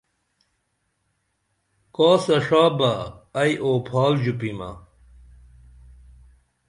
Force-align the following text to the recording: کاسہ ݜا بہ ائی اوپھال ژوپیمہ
کاسہ 1.95 2.37
ݜا 2.45 2.63
بہ 2.77 2.91
ائی 3.39 3.53
اوپھال 3.63 4.13
ژوپیمہ 4.23 4.69